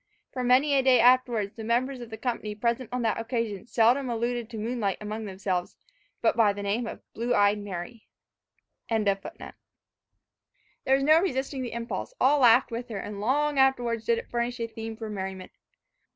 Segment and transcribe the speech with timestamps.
[0.33, 4.09] For many a day afterwards the members of the company present on that occasion seldom
[4.09, 5.67] alluded to moonlight among each other,
[6.23, 8.07] but by the name of "blue eyed Mary."
[8.89, 9.05] There
[10.87, 14.59] was no resisting the impulse, all laughed with her, and long afterwards did it furnish
[14.59, 15.51] a theme for merriment.